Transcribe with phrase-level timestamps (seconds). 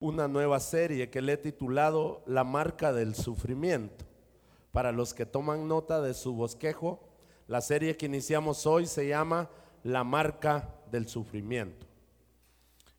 [0.00, 4.06] una nueva serie que le he titulado La marca del sufrimiento.
[4.72, 7.00] Para los que toman nota de su bosquejo,
[7.46, 9.50] la serie que iniciamos hoy se llama
[9.82, 11.86] La marca del sufrimiento.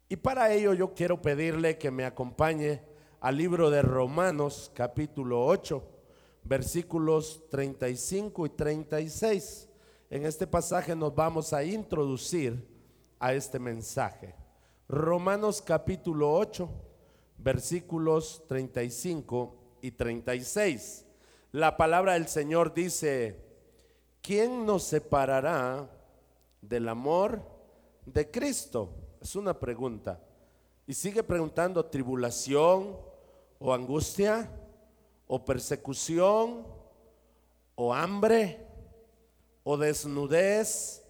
[0.10, 2.84] Y para ello yo quiero pedirle que me acompañe
[3.20, 5.83] al libro de Romanos capítulo 8,
[6.44, 9.70] versículos 35 y 36.
[10.12, 12.63] En este pasaje nos vamos a introducir
[13.18, 14.36] a este mensaje.
[14.88, 16.70] Romanos capítulo 8,
[17.44, 21.05] versículos 35 y 36.
[21.52, 23.44] La palabra del Señor dice,
[24.22, 25.90] ¿quién nos separará
[26.62, 27.41] del amor
[28.05, 28.94] de Cristo?
[29.22, 30.22] Es una pregunta.
[30.88, 32.98] Y sigue preguntando, tribulación
[33.60, 34.49] o angustia
[35.27, 36.66] o persecución
[37.76, 38.68] o hambre
[39.63, 41.04] o desnudez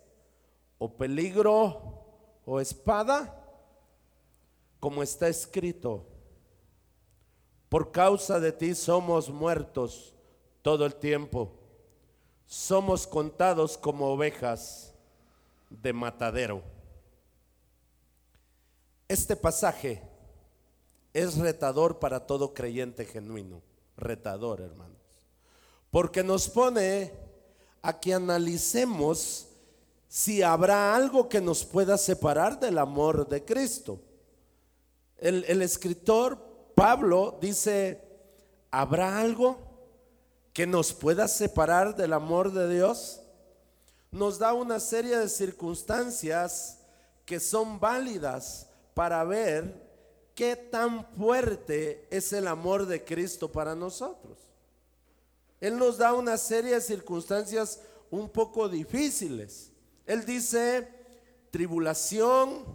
[0.77, 2.03] o peligro
[2.45, 3.38] o espada,
[4.80, 6.11] como está escrito
[7.71, 10.14] por causa de ti somos muertos
[10.61, 11.53] todo el tiempo.
[12.45, 14.94] Somos contados como ovejas
[15.69, 16.63] de matadero.
[19.08, 20.03] Este pasaje
[21.13, 23.61] es retador para todo creyente genuino.
[23.95, 25.00] Retador, hermanos.
[25.91, 27.13] Porque nos pone
[27.81, 29.47] a que analicemos
[30.09, 34.02] si habrá algo que nos pueda separar del amor de Cristo.
[35.17, 38.02] El, el escritor Pablo dice,
[38.69, 39.59] ¿habrá algo
[40.53, 43.22] que nos pueda separar del amor de Dios?
[44.11, 46.80] Nos da una serie de circunstancias
[47.25, 49.89] que son válidas para ver
[50.36, 54.38] qué tan fuerte es el amor de Cristo para nosotros.
[55.59, 59.72] Él nos da una serie de circunstancias un poco difíciles.
[60.06, 60.88] Él dice
[61.52, 62.66] tribulación,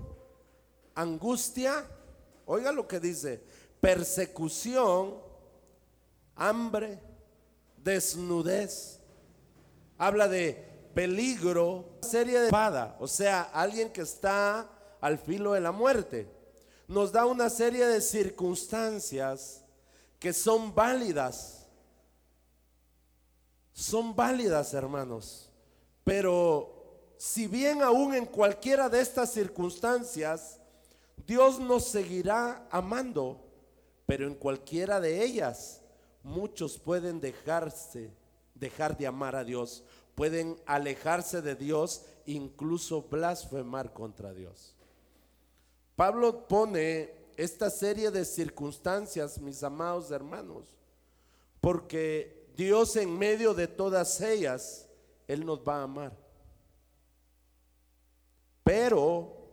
[0.94, 1.84] angustia.
[2.46, 3.42] Oiga lo que dice,
[3.80, 5.14] persecución,
[6.34, 7.00] hambre,
[7.82, 9.00] desnudez.
[9.98, 14.68] Habla de peligro, serie de espada, o sea, alguien que está
[15.00, 16.28] al filo de la muerte.
[16.88, 19.62] Nos da una serie de circunstancias
[20.18, 21.66] que son válidas.
[23.72, 25.50] Son válidas, hermanos.
[26.04, 30.58] Pero si bien aún en cualquiera de estas circunstancias,
[31.26, 33.45] Dios nos seguirá amando
[34.06, 35.82] pero en cualquiera de ellas
[36.22, 38.10] muchos pueden dejarse,
[38.54, 39.84] dejar de amar a Dios,
[40.14, 44.74] pueden alejarse de Dios, incluso blasfemar contra Dios.
[45.94, 50.76] Pablo pone esta serie de circunstancias, mis amados hermanos,
[51.60, 54.88] porque Dios en medio de todas ellas,
[55.28, 56.16] Él nos va a amar.
[58.64, 59.45] Pero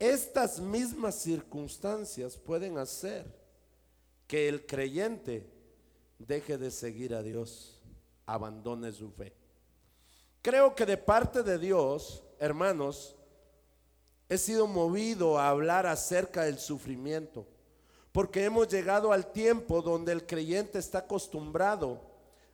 [0.00, 3.26] estas mismas circunstancias pueden hacer
[4.26, 5.46] que el creyente
[6.18, 7.82] deje de seguir a Dios,
[8.24, 9.34] abandone su fe.
[10.40, 13.14] Creo que de parte de Dios, hermanos,
[14.30, 17.46] he sido movido a hablar acerca del sufrimiento,
[18.10, 22.00] porque hemos llegado al tiempo donde el creyente está acostumbrado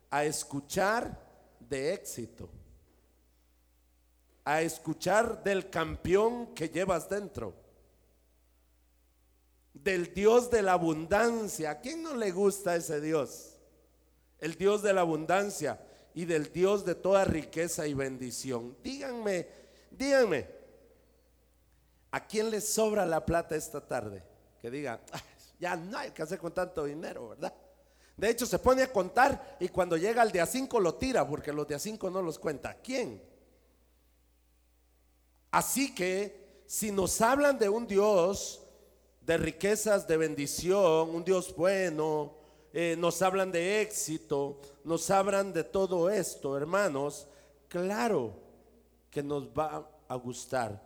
[0.09, 1.17] a escuchar
[1.61, 2.49] de éxito
[4.47, 7.53] a escuchar del campeón que llevas dentro,
[9.73, 11.71] del Dios de la abundancia.
[11.71, 13.57] ¿A quién no le gusta ese Dios?
[14.39, 15.81] El Dios de la abundancia
[16.13, 18.77] y del Dios de toda riqueza y bendición.
[18.81, 19.49] Díganme,
[19.91, 20.47] díganme,
[22.11, 24.23] ¿a quién le sobra la plata esta tarde?
[24.61, 25.01] Que diga,
[25.59, 27.53] ya no hay que hacer con tanto dinero, ¿verdad?
[28.15, 31.51] De hecho, se pone a contar y cuando llega al día 5 lo tira porque
[31.51, 32.75] los días 5 no los cuenta.
[32.75, 33.35] ¿Quién?
[35.51, 38.61] Así que si nos hablan de un Dios
[39.21, 42.35] de riquezas, de bendición, un Dios bueno,
[42.73, 47.27] eh, nos hablan de éxito, nos hablan de todo esto, hermanos,
[47.67, 48.33] claro
[49.09, 50.81] que nos va a gustar.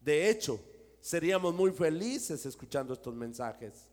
[0.00, 0.60] De hecho,
[1.00, 3.88] seríamos muy felices escuchando estos mensajes.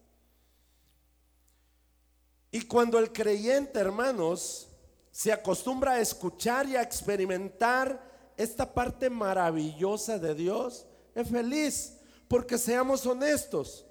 [2.51, 4.69] Y cuando el creyente, hermanos,
[5.11, 11.97] se acostumbra a escuchar y a experimentar esta parte maravillosa de Dios, es feliz,
[12.27, 13.85] porque seamos honestos.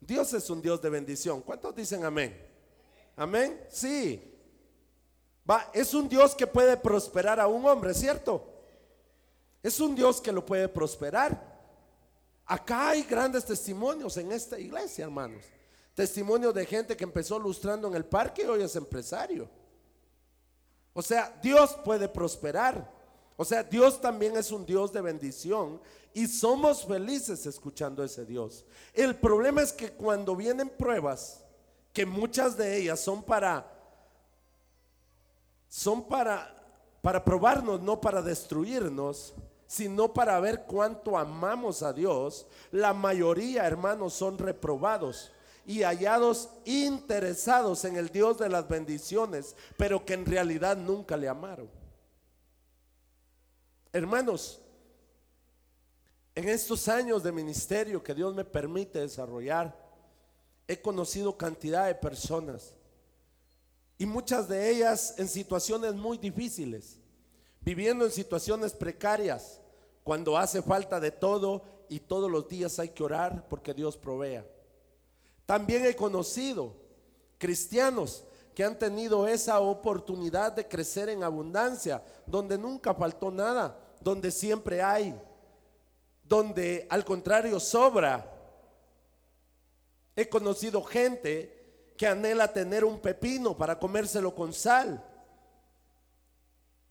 [0.00, 1.40] Dios es un Dios de bendición.
[1.42, 2.36] ¿Cuántos dicen amén?
[3.16, 3.60] Amén.
[3.70, 4.22] Sí.
[5.48, 8.44] Va, es un Dios que puede prosperar a un hombre, ¿cierto?
[9.62, 11.58] Es un Dios que lo puede prosperar.
[12.46, 15.44] Acá hay grandes testimonios en esta iglesia, hermanos.
[15.94, 19.48] Testimonios de gente que empezó lustrando en el parque y hoy es empresario.
[20.92, 22.97] O sea, Dios puede prosperar.
[23.40, 25.80] O sea, Dios también es un Dios de bendición
[26.12, 28.64] y somos felices escuchando a ese Dios.
[28.92, 31.44] El problema es que cuando vienen pruebas,
[31.92, 33.72] que muchas de ellas son para
[35.68, 36.52] son para
[37.00, 39.34] para probarnos, no para destruirnos,
[39.68, 42.44] sino para ver cuánto amamos a Dios.
[42.72, 45.30] La mayoría, hermanos, son reprobados
[45.64, 51.28] y hallados interesados en el Dios de las bendiciones, pero que en realidad nunca le
[51.28, 51.77] amaron.
[53.98, 54.60] Hermanos,
[56.36, 59.76] en estos años de ministerio que Dios me permite desarrollar,
[60.68, 62.74] he conocido cantidad de personas
[63.98, 67.00] y muchas de ellas en situaciones muy difíciles,
[67.60, 69.60] viviendo en situaciones precarias,
[70.04, 74.46] cuando hace falta de todo y todos los días hay que orar porque Dios provea.
[75.44, 76.76] También he conocido
[77.36, 78.24] cristianos
[78.54, 84.82] que han tenido esa oportunidad de crecer en abundancia, donde nunca faltó nada, donde siempre
[84.82, 85.20] hay,
[86.22, 88.34] donde al contrario sobra.
[90.14, 95.04] He conocido gente que anhela tener un pepino para comérselo con sal.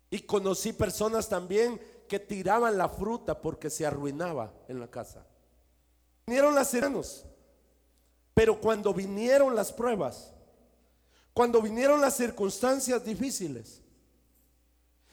[0.09, 5.25] Y conocí personas también que tiraban la fruta porque se arruinaba en la casa.
[6.25, 7.25] Vinieron las siranos
[8.37, 10.31] pero cuando vinieron las pruebas,
[11.33, 13.81] cuando vinieron las circunstancias difíciles,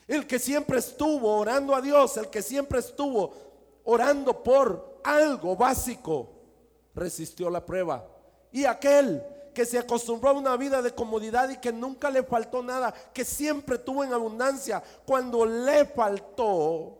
[0.07, 3.33] el que siempre estuvo orando a Dios, el que siempre estuvo
[3.85, 6.31] orando por algo básico,
[6.95, 8.07] resistió la prueba.
[8.53, 9.23] Y aquel
[9.55, 13.25] que se acostumbró a una vida de comodidad y que nunca le faltó nada, que
[13.25, 16.99] siempre tuvo en abundancia, cuando le faltó,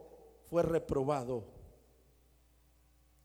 [0.49, 1.55] fue reprobado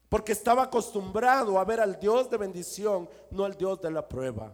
[0.10, 4.52] porque estaba acostumbrado a ver al Dios de bendición, no al Dios de la prueba.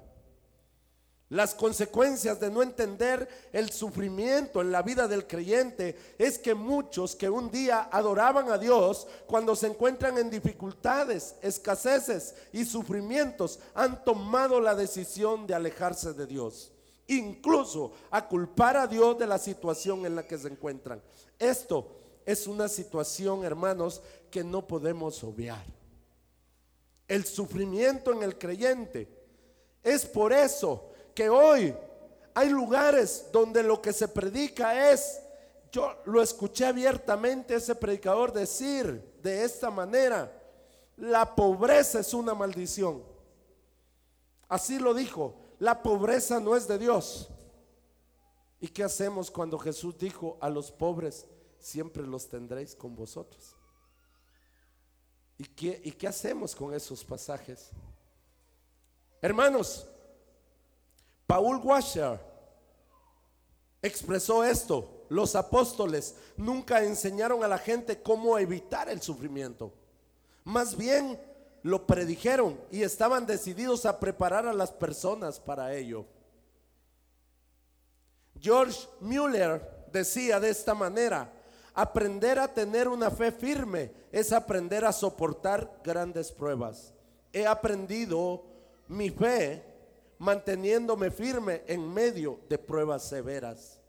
[1.29, 7.15] Las consecuencias de no entender el sufrimiento en la vida del creyente es que muchos
[7.15, 14.03] que un día adoraban a Dios, cuando se encuentran en dificultades, escaseces y sufrimientos, han
[14.03, 16.71] tomado la decisión de alejarse de Dios.
[17.07, 21.01] Incluso a culpar a Dios de la situación en la que se encuentran.
[21.39, 21.87] Esto
[22.23, 25.65] es una situación, hermanos, que no podemos obviar.
[27.07, 29.07] El sufrimiento en el creyente.
[29.83, 31.75] Es por eso que hoy
[32.33, 35.21] hay lugares donde lo que se predica es,
[35.71, 40.31] yo lo escuché abiertamente ese predicador decir de esta manera,
[40.97, 43.03] la pobreza es una maldición.
[44.47, 47.29] Así lo dijo, la pobreza no es de Dios.
[48.59, 51.25] ¿Y qué hacemos cuando Jesús dijo a los pobres,
[51.65, 53.55] siempre los tendréis con vosotros.
[55.35, 57.71] ¿Y qué, ¿Y qué hacemos con esos pasajes?
[59.19, 59.87] Hermanos,
[61.27, 62.19] Paul Washer
[63.81, 65.05] expresó esto.
[65.09, 69.73] Los apóstoles nunca enseñaron a la gente cómo evitar el sufrimiento.
[70.43, 71.19] Más bien
[71.61, 76.05] lo predijeron y estaban decididos a preparar a las personas para ello.
[78.39, 81.31] George Mueller decía de esta manera,
[81.77, 86.93] Aprender a tener una fe firme es aprender a soportar grandes pruebas.
[87.33, 88.45] He aprendido
[88.87, 89.61] mi fe
[90.19, 93.79] manteniéndome firme en medio de pruebas severas.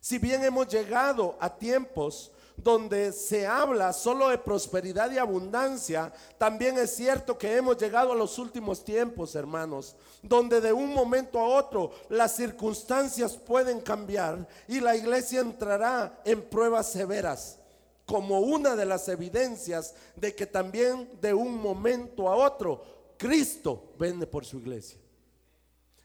[0.00, 6.76] Si bien hemos llegado a tiempos donde se habla solo de prosperidad y abundancia, también
[6.78, 11.46] es cierto que hemos llegado a los últimos tiempos, hermanos, donde de un momento a
[11.46, 17.58] otro las circunstancias pueden cambiar y la iglesia entrará en pruebas severas
[18.04, 22.82] como una de las evidencias de que también de un momento a otro
[23.18, 24.98] Cristo vende por su iglesia.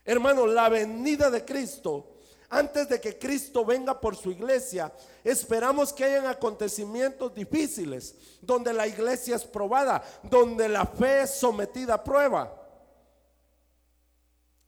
[0.06, 2.14] Hermano, la venida de Cristo
[2.54, 4.94] antes de que Cristo venga por su iglesia,
[5.24, 11.96] esperamos que hayan acontecimientos difíciles, donde la iglesia es probada, donde la fe es sometida
[11.96, 12.56] a prueba.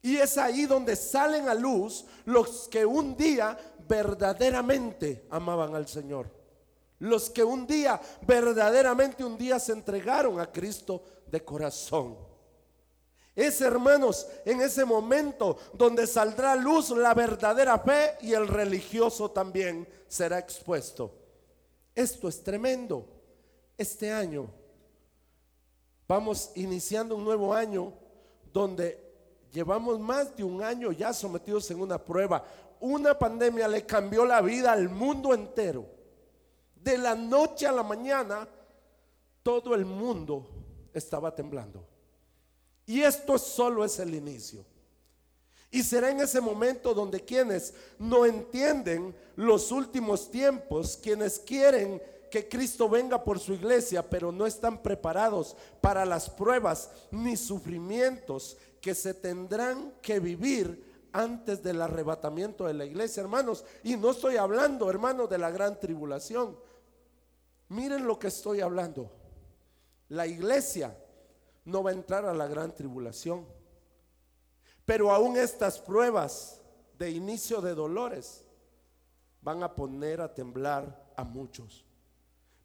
[0.01, 3.55] Y es ahí donde salen a luz los que un día
[3.87, 6.31] verdaderamente amaban al Señor.
[6.97, 12.17] Los que un día, verdaderamente un día se entregaron a Cristo de corazón.
[13.35, 19.29] Es, hermanos, en ese momento donde saldrá a luz la verdadera fe y el religioso
[19.29, 21.11] también será expuesto.
[21.93, 23.05] Esto es tremendo.
[23.77, 24.47] Este año
[26.07, 27.91] vamos iniciando un nuevo año
[28.53, 29.03] donde
[29.51, 32.45] llevamos más de un año ya sometidos en una prueba.
[32.79, 35.85] Una pandemia le cambió la vida al mundo entero.
[36.73, 38.47] De la noche a la mañana,
[39.43, 40.47] todo el mundo
[40.93, 41.94] estaba temblando.
[42.85, 44.65] Y esto solo es el inicio.
[45.71, 52.01] Y será en ese momento donde quienes no entienden los últimos tiempos, quienes quieren
[52.31, 58.57] que Cristo venga por su iglesia, pero no están preparados para las pruebas ni sufrimientos
[58.79, 63.63] que se tendrán que vivir antes del arrebatamiento de la iglesia, hermanos.
[63.83, 66.57] Y no estoy hablando, hermanos, de la gran tribulación.
[67.69, 69.11] Miren lo que estoy hablando.
[70.09, 70.95] La iglesia
[71.65, 73.45] no va a entrar a la gran tribulación.
[74.86, 76.62] Pero aún estas pruebas
[76.98, 78.45] de inicio de dolores
[79.41, 81.84] van a poner a temblar a muchos.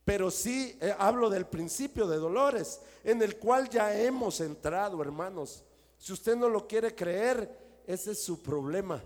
[0.04, 5.62] Pero sí eh, hablo del principio de dolores, en el cual ya hemos entrado, hermanos.
[5.98, 9.02] Si usted no lo quiere creer, ese es su problema.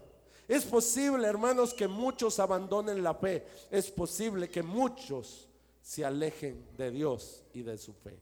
[0.47, 3.47] Es posible, hermanos, que muchos abandonen la fe.
[3.71, 5.49] Es posible que muchos
[5.83, 8.19] se alejen de Dios y de su fe.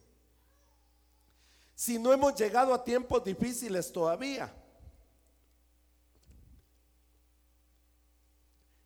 [1.83, 4.55] Si no hemos llegado a tiempos difíciles todavía,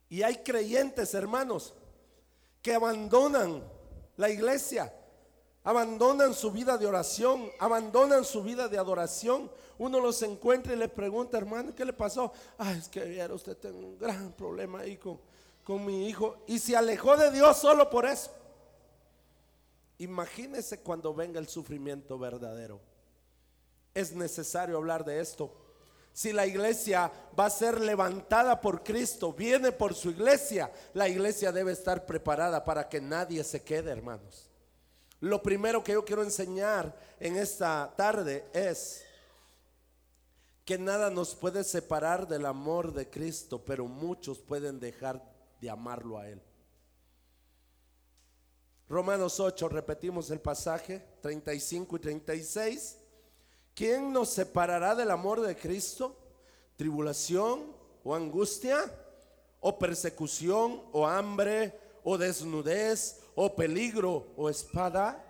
[0.08, 1.74] Y hay creyentes, hermanos,
[2.62, 3.62] que abandonan
[4.16, 4.94] la iglesia,
[5.64, 9.50] abandonan su vida de oración, abandonan su vida de adoración.
[9.76, 12.32] Uno los encuentra y le pregunta, hermano, ¿qué le pasó?
[12.56, 15.20] Ay, es que usted tiene un gran problema ahí con,
[15.64, 16.38] con mi hijo.
[16.46, 18.30] Y se alejó de Dios solo por eso.
[19.98, 22.80] Imagínese cuando venga el sufrimiento verdadero.
[23.94, 25.66] Es necesario hablar de esto
[26.16, 31.52] si la iglesia va a ser levantada por Cristo, viene por su iglesia, la iglesia
[31.52, 34.48] debe estar preparada para que nadie se quede, hermanos.
[35.20, 39.04] Lo primero que yo quiero enseñar en esta tarde es
[40.64, 45.22] que nada nos puede separar del amor de Cristo, pero muchos pueden dejar
[45.60, 46.40] de amarlo a Él.
[48.88, 52.98] Romanos 8, repetimos el pasaje 35 y 36.
[53.74, 56.16] ¿Quién nos separará del amor de Cristo?
[56.76, 57.72] ¿Tribulación
[58.04, 58.78] o angustia?
[59.60, 65.22] ¿O persecución o hambre o desnudez o peligro o espada?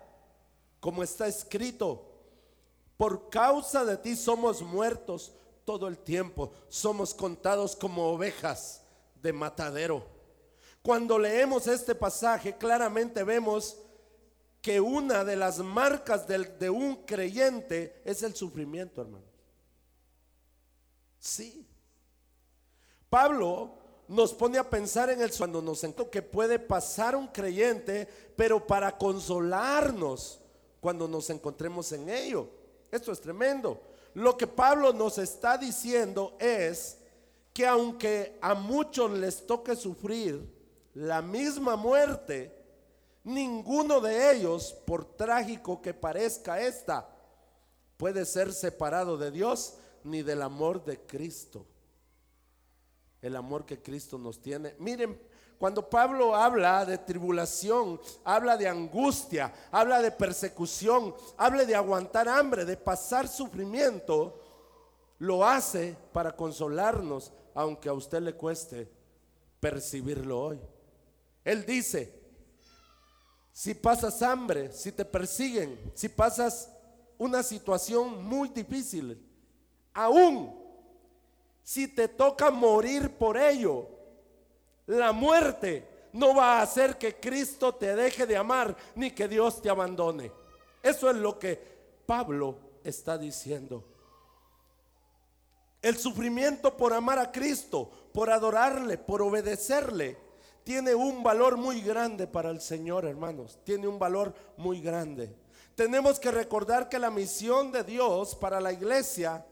[0.79, 2.05] Como está escrito,
[2.95, 5.33] por causa de ti somos muertos
[5.65, 8.83] todo el tiempo, somos contados como ovejas
[9.21, 10.16] de matadero.
[10.87, 13.75] Cuando leemos este pasaje, claramente vemos
[14.61, 19.25] que una de las marcas de, un creyente es el sufrimiento, hermano.
[21.19, 21.67] Sí.
[23.09, 23.73] Pablo
[24.07, 28.65] nos pone a pensar en el cuando nos encontramos que puede pasar un creyente, pero
[28.65, 30.39] para consolarnos
[30.79, 32.47] cuando nos encontremos en ello.
[32.89, 33.81] Esto es tremendo.
[34.13, 36.99] Lo que Pablo nos está diciendo es
[37.51, 40.55] que aunque a muchos les toque sufrir
[40.97, 42.57] la misma muerte,
[43.27, 47.09] Ninguno de ellos, por trágico que parezca esta,
[47.97, 49.73] puede ser separado de Dios
[50.05, 51.65] ni del amor de Cristo.
[53.21, 54.77] El amor que Cristo nos tiene.
[54.79, 55.21] Miren,
[55.59, 62.63] cuando Pablo habla de tribulación, habla de angustia, habla de persecución, habla de aguantar hambre,
[62.63, 64.39] de pasar sufrimiento,
[65.19, 68.89] lo hace para consolarnos, aunque a usted le cueste
[69.59, 70.76] percibirlo hoy.
[71.47, 72.13] Él dice,
[73.53, 76.69] si pasas hambre, si te persiguen, si pasas
[77.17, 79.17] una situación muy difícil,
[79.93, 80.61] aún
[81.63, 83.87] si te toca morir por ello,
[84.87, 89.61] la muerte no va a hacer que Cristo te deje de amar ni que Dios
[89.61, 90.29] te abandone.
[90.83, 91.55] Eso es lo que
[92.05, 93.85] Pablo está diciendo.
[95.81, 100.26] El sufrimiento por amar a Cristo, por adorarle, por obedecerle,
[100.67, 103.57] tiene un valor muy grande para el Señor, hermanos.
[103.63, 105.33] Tiene un valor muy grande.
[105.75, 109.45] Tenemos que recordar que la misión de Dios para la iglesia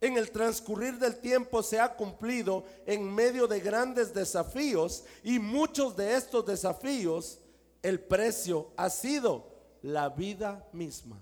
[0.00, 5.96] en el transcurrir del tiempo se ha cumplido en medio de grandes desafíos y muchos
[5.96, 7.40] de estos desafíos
[7.82, 9.50] el precio ha sido
[9.82, 11.20] la vida misma.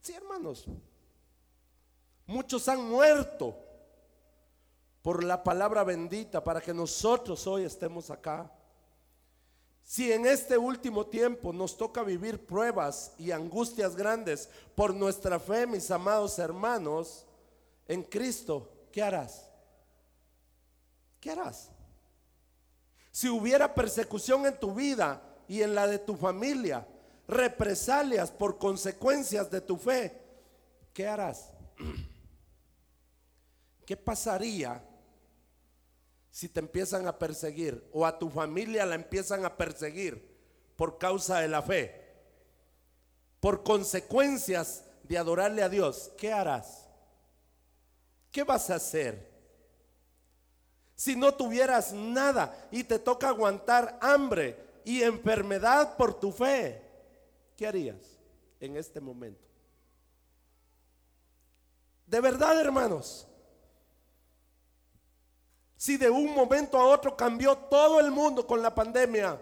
[0.00, 0.64] Sí, hermanos.
[2.26, 3.56] Muchos han muerto
[5.06, 8.50] por la palabra bendita para que nosotros hoy estemos acá.
[9.84, 15.64] Si en este último tiempo nos toca vivir pruebas y angustias grandes por nuestra fe,
[15.64, 17.24] mis amados hermanos,
[17.86, 19.48] en Cristo, ¿qué harás?
[21.20, 21.70] ¿Qué harás?
[23.12, 26.84] Si hubiera persecución en tu vida y en la de tu familia,
[27.28, 30.20] represalias por consecuencias de tu fe,
[30.92, 31.52] ¿qué harás?
[33.86, 34.82] ¿Qué pasaría
[36.36, 40.36] si te empiezan a perseguir o a tu familia la empiezan a perseguir
[40.76, 41.98] por causa de la fe,
[43.40, 46.86] por consecuencias de adorarle a Dios, ¿qué harás?
[48.30, 49.32] ¿qué vas a hacer?
[50.94, 56.82] Si no tuvieras nada y te toca aguantar hambre y enfermedad por tu fe,
[57.56, 58.18] ¿qué harías
[58.60, 59.48] en este momento?
[62.04, 63.26] De verdad, hermanos.
[65.76, 69.40] Si de un momento a otro cambió todo el mundo con la pandemia,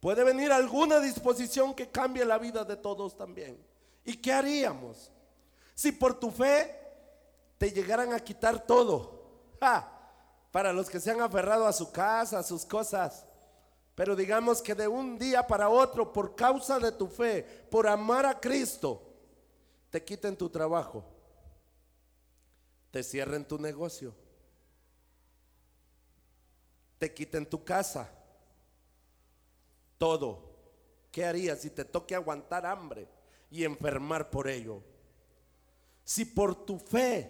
[0.00, 3.58] puede venir alguna disposición que cambie la vida de todos también.
[4.04, 5.10] ¿Y qué haríamos?
[5.74, 6.78] Si por tu fe
[7.56, 9.22] te llegaran a quitar todo.
[10.50, 13.24] Para los que se han aferrado a su casa, a sus cosas.
[13.94, 18.26] Pero digamos que de un día para otro, por causa de tu fe, por amar
[18.26, 19.00] a Cristo,
[19.90, 21.04] te quiten tu trabajo,
[22.90, 24.14] te cierren tu negocio,
[27.02, 28.08] te quiten tu casa,
[29.98, 30.52] todo.
[31.10, 33.08] ¿Qué harías si te toque aguantar hambre
[33.50, 34.84] y enfermar por ello?
[36.04, 37.28] Si por tu fe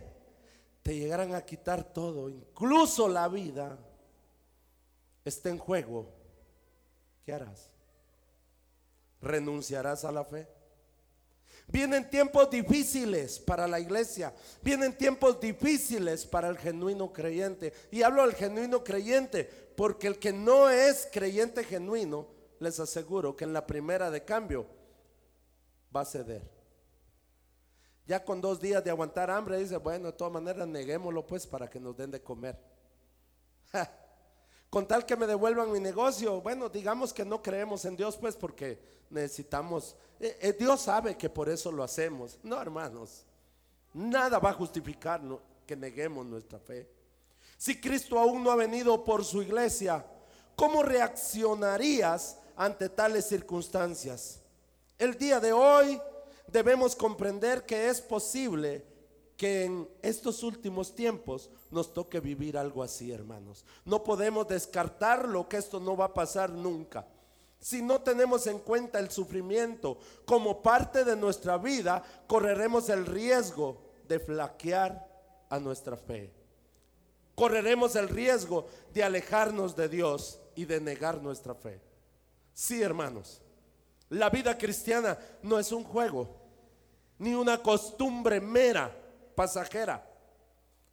[0.82, 3.78] te llegaran a quitar todo, incluso la vida,
[5.24, 6.12] está en juego,
[7.24, 7.70] ¿qué harás?
[9.22, 10.46] ¿Renunciarás a la fe?
[11.68, 17.72] Vienen tiempos difíciles para la iglesia, vienen tiempos difíciles para el genuino creyente.
[17.90, 22.26] Y hablo del genuino creyente porque el que no es creyente genuino,
[22.58, 24.66] les aseguro que en la primera de cambio
[25.94, 26.48] va a ceder.
[28.06, 31.68] Ya con dos días de aguantar hambre, dice, bueno, de todas maneras, neguémoslo pues para
[31.68, 32.58] que nos den de comer.
[34.70, 38.36] Con tal que me devuelvan mi negocio, bueno, digamos que no creemos en Dios pues
[38.36, 42.38] porque necesitamos, eh, eh, Dios sabe que por eso lo hacemos.
[42.42, 43.26] No, hermanos,
[43.92, 45.20] nada va a justificar
[45.66, 46.88] que neguemos nuestra fe.
[47.56, 50.04] Si Cristo aún no ha venido por su iglesia,
[50.56, 54.40] ¿cómo reaccionarías ante tales circunstancias?
[54.98, 56.00] El día de hoy
[56.46, 58.84] debemos comprender que es posible
[59.36, 63.64] que en estos últimos tiempos nos toque vivir algo así, hermanos.
[63.84, 67.06] No podemos descartarlo que esto no va a pasar nunca.
[67.58, 73.82] Si no tenemos en cuenta el sufrimiento como parte de nuestra vida, correremos el riesgo
[74.06, 75.08] de flaquear
[75.48, 76.32] a nuestra fe.
[77.34, 81.80] Correremos el riesgo de alejarnos de Dios y de negar nuestra fe.
[82.54, 83.40] Sí, hermanos,
[84.10, 86.42] la vida cristiana no es un juego
[87.18, 88.92] ni una costumbre mera,
[89.34, 90.04] pasajera.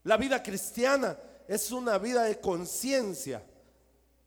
[0.03, 3.43] La vida cristiana es una vida de conciencia.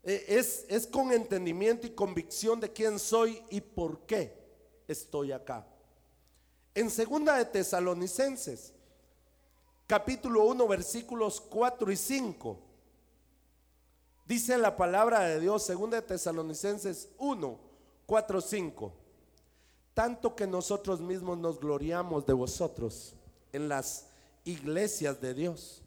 [0.03, 4.37] E, es, es con entendimiento y convicción de quién soy y por qué
[4.87, 5.65] estoy acá.
[6.75, 8.73] En segunda de Tesalonicenses,
[9.93, 12.59] capítulo 1, versículos 4 y 5,
[14.25, 17.59] dice la palabra de Dios, segunda de Tesalonicenses 1,
[18.07, 18.93] 4, 5
[19.93, 23.13] tanto que nosotros mismos nos gloriamos de vosotros
[23.51, 24.07] en las
[24.45, 25.83] iglesias de Dios,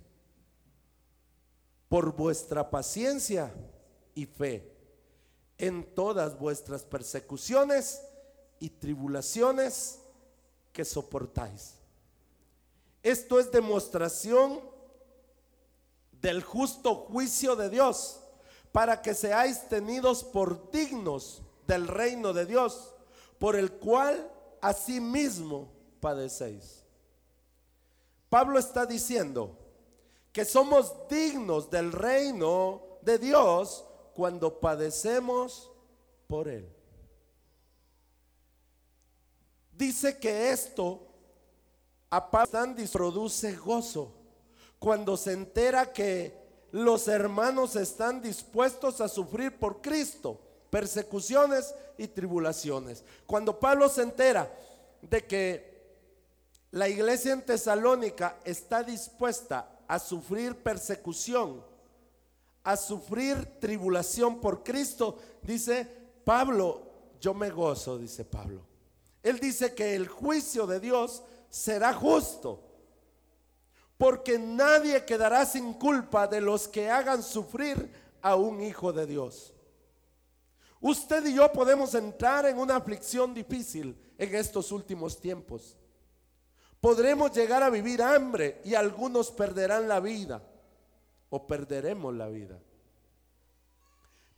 [1.88, 3.52] por vuestra paciencia
[4.14, 4.72] y fe
[5.58, 8.02] en todas vuestras persecuciones
[8.60, 9.98] y tribulaciones
[10.72, 11.85] que soportáis.
[13.06, 14.60] Esto es demostración
[16.10, 18.18] del justo juicio de Dios,
[18.72, 22.92] para que seáis tenidos por dignos del reino de Dios
[23.38, 24.28] por el cual
[24.60, 25.68] asimismo
[26.00, 26.82] padecéis.
[28.28, 29.56] Pablo está diciendo
[30.32, 35.70] que somos dignos del reino de Dios cuando padecemos
[36.26, 36.68] por Él.
[39.70, 41.05] Dice que esto
[42.10, 44.12] a Pablo produce gozo
[44.78, 50.40] cuando se entera que los hermanos están dispuestos a sufrir por Cristo
[50.70, 53.04] persecuciones y tribulaciones.
[53.26, 54.52] Cuando Pablo se entera
[55.00, 55.76] de que
[56.72, 61.64] la iglesia en Tesalónica está dispuesta a sufrir persecución,
[62.62, 65.88] a sufrir tribulación por Cristo, dice
[66.24, 66.82] Pablo,
[67.20, 68.60] yo me gozo, dice Pablo.
[69.22, 72.62] Él dice que el juicio de Dios será justo,
[73.96, 79.54] porque nadie quedará sin culpa de los que hagan sufrir a un hijo de Dios.
[80.80, 85.76] Usted y yo podemos entrar en una aflicción difícil en estos últimos tiempos.
[86.80, 90.42] Podremos llegar a vivir hambre y algunos perderán la vida
[91.30, 92.60] o perderemos la vida.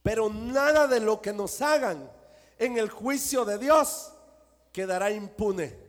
[0.03, 2.11] Pero nada de lo que nos hagan
[2.59, 4.13] en el juicio de Dios
[4.73, 5.88] quedará impune.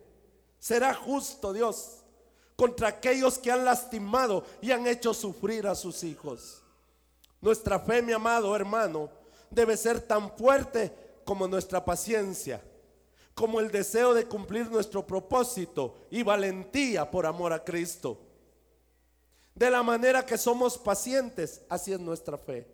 [0.59, 1.99] Será justo Dios
[2.55, 6.61] contra aquellos que han lastimado y han hecho sufrir a sus hijos.
[7.39, 9.09] Nuestra fe, mi amado hermano,
[9.49, 10.93] debe ser tan fuerte
[11.23, 12.61] como nuestra paciencia,
[13.33, 18.19] como el deseo de cumplir nuestro propósito y valentía por amor a Cristo.
[19.55, 22.67] De la manera que somos pacientes, así es nuestra fe.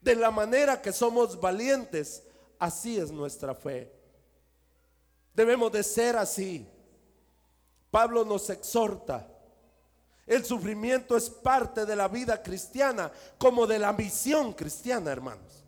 [0.00, 2.24] De la manera que somos valientes,
[2.58, 3.93] así es nuestra fe.
[5.34, 6.66] Debemos de ser así.
[7.90, 9.28] Pablo nos exhorta.
[10.26, 15.64] El sufrimiento es parte de la vida cristiana, como de la misión cristiana, hermanos.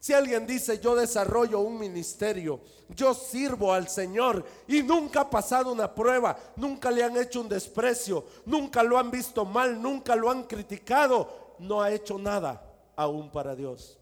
[0.00, 5.72] Si alguien dice, yo desarrollo un ministerio, yo sirvo al Señor y nunca ha pasado
[5.72, 10.30] una prueba, nunca le han hecho un desprecio, nunca lo han visto mal, nunca lo
[10.30, 12.62] han criticado, no ha hecho nada
[12.96, 13.99] aún para Dios.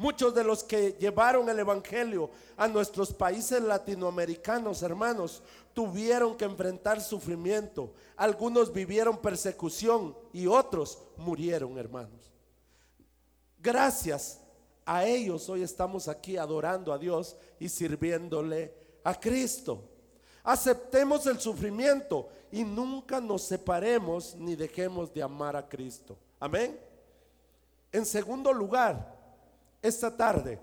[0.00, 5.42] Muchos de los que llevaron el Evangelio a nuestros países latinoamericanos, hermanos,
[5.74, 7.92] tuvieron que enfrentar sufrimiento.
[8.16, 12.32] Algunos vivieron persecución y otros murieron, hermanos.
[13.58, 14.40] Gracias
[14.86, 18.72] a ellos hoy estamos aquí adorando a Dios y sirviéndole
[19.04, 19.84] a Cristo.
[20.42, 26.16] Aceptemos el sufrimiento y nunca nos separemos ni dejemos de amar a Cristo.
[26.38, 26.80] Amén.
[27.92, 29.19] En segundo lugar,
[29.82, 30.60] esta tarde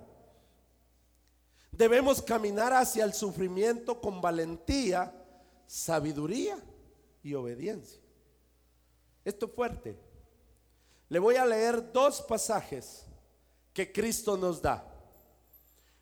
[1.72, 5.14] debemos caminar hacia el sufrimiento con valentía,
[5.68, 6.58] sabiduría
[7.22, 8.02] y obediencia.
[9.24, 10.00] Esto es fuerte.
[11.10, 13.06] Le voy a leer dos pasajes
[13.74, 14.84] que Cristo nos da.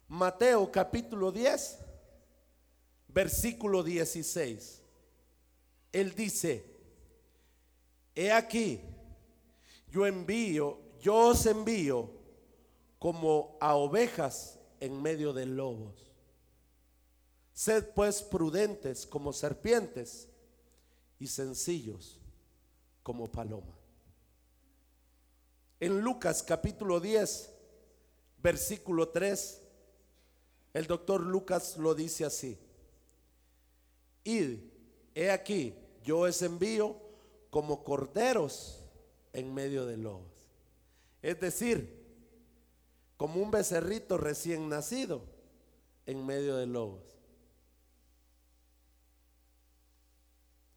[0.07, 1.79] Mateo capítulo 10,
[3.07, 4.81] versículo 16.
[5.91, 6.65] Él dice,
[8.13, 8.81] he aquí,
[9.89, 12.14] yo envío, yo os envío
[12.99, 16.11] como a ovejas en medio de lobos.
[17.53, 20.27] Sed pues prudentes como serpientes
[21.19, 22.19] y sencillos
[23.01, 23.73] como paloma.
[25.79, 27.51] En Lucas capítulo 10,
[28.41, 29.61] versículo 3,
[30.73, 32.57] el doctor Lucas lo dice así.
[34.23, 34.59] Id,
[35.13, 36.97] he aquí, yo os envío
[37.49, 38.83] como corderos
[39.31, 40.33] en medio de lobos.
[41.21, 42.04] Es decir,
[43.17, 45.21] como un becerrito recién nacido
[46.05, 47.01] en medio de lobos.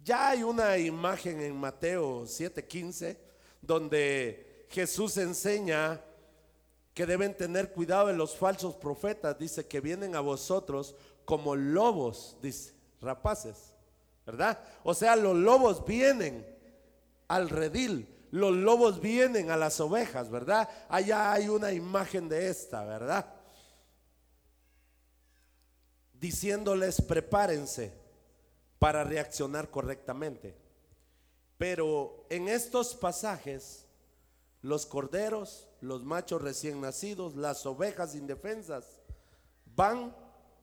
[0.03, 3.18] Ya hay una imagen en Mateo 7:15
[3.61, 6.01] donde Jesús enseña
[6.94, 9.38] que deben tener cuidado de los falsos profetas.
[9.38, 13.74] Dice que vienen a vosotros como lobos, dice, rapaces,
[14.24, 14.59] ¿verdad?
[14.83, 16.44] O sea, los lobos vienen
[17.29, 20.69] al redil, los lobos vienen a las ovejas, ¿verdad?
[20.88, 23.35] Allá hay una imagen de esta, ¿verdad?
[26.14, 27.93] Diciéndoles, prepárense
[28.79, 30.57] para reaccionar correctamente.
[31.57, 33.87] Pero en estos pasajes,
[34.62, 39.01] los corderos los machos recién nacidos, las ovejas indefensas,
[39.77, 40.14] van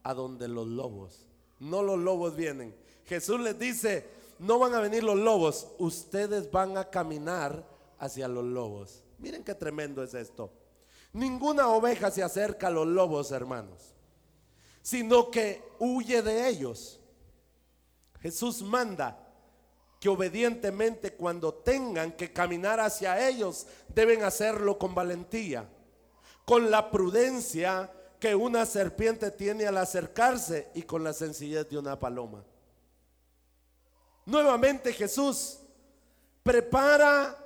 [0.03, 1.27] a donde los lobos.
[1.59, 2.75] No los lobos vienen.
[3.05, 4.05] Jesús les dice,
[4.39, 7.65] no van a venir los lobos, ustedes van a caminar
[7.99, 9.03] hacia los lobos.
[9.17, 10.51] Miren qué tremendo es esto.
[11.13, 13.95] Ninguna oveja se acerca a los lobos, hermanos,
[14.81, 16.99] sino que huye de ellos.
[18.19, 19.25] Jesús manda
[19.99, 25.69] que obedientemente cuando tengan que caminar hacia ellos deben hacerlo con valentía,
[26.43, 31.97] con la prudencia que una serpiente tiene al acercarse y con la sencillez de una
[31.97, 32.43] paloma.
[34.25, 35.59] Nuevamente Jesús
[36.41, 37.37] prepara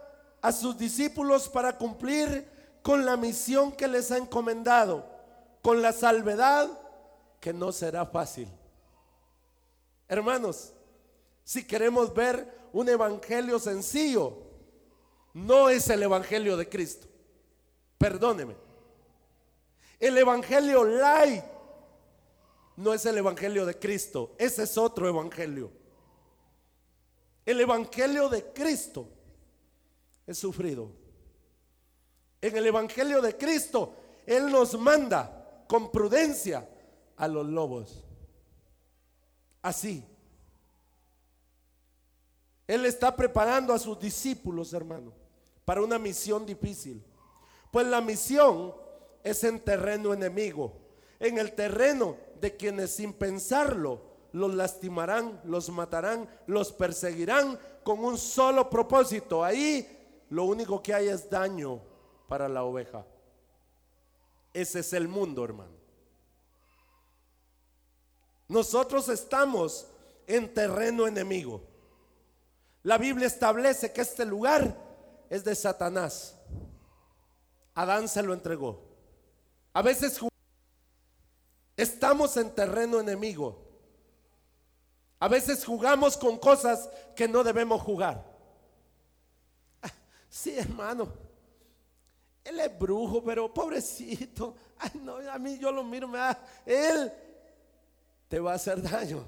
[0.42, 2.48] a sus discípulos para cumplir
[2.82, 5.06] con la misión que les ha encomendado,
[5.62, 6.70] con la salvedad
[7.40, 8.48] que no será fácil.
[10.08, 10.74] Hermanos,
[11.44, 14.38] si queremos ver un evangelio sencillo,
[15.34, 17.08] no es el evangelio de Cristo.
[17.98, 18.56] Perdóneme.
[20.00, 21.44] El evangelio light
[22.78, 25.79] no es el evangelio de Cristo, ese es otro evangelio.
[27.50, 29.08] El evangelio de Cristo
[30.28, 30.92] es sufrido.
[32.42, 36.70] En el evangelio de Cristo, Él nos manda con prudencia
[37.18, 38.04] a los lobos.
[39.64, 40.06] Así
[42.70, 45.12] él está preparando a sus discípulos, hermano,
[45.66, 47.04] para una misión difícil.
[47.72, 48.76] Pues la misión
[49.24, 50.74] es en terreno enemigo,
[51.20, 58.18] en el terreno de quienes sin pensarlo los lastimarán, los matarán, los perseguirán con un
[58.18, 59.44] solo propósito.
[59.44, 61.82] Ahí lo único que hay es daño
[62.28, 63.06] para la oveja.
[64.54, 65.80] Ese es el mundo, hermano.
[68.48, 69.88] Nosotros estamos
[70.26, 71.62] en terreno enemigo.
[72.84, 74.76] La Biblia establece que este lugar
[75.30, 76.36] es de Satanás.
[77.76, 78.82] Adán se lo entregó.
[79.74, 80.20] A veces
[81.78, 83.69] estamos en terreno enemigo.
[85.20, 88.26] A veces jugamos con cosas que no debemos jugar.
[90.30, 91.12] Sí, hermano.
[92.44, 94.56] Él es brujo, pero pobrecito.
[94.78, 96.46] Ay, no, a mí yo lo miro, me da.
[96.66, 97.12] Él
[98.28, 99.28] te va a hacer daño.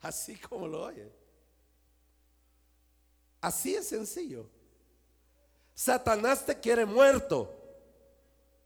[0.00, 1.10] Así como lo oye.
[3.40, 4.48] Así es sencillo.
[5.74, 7.52] Satanás te quiere muerto,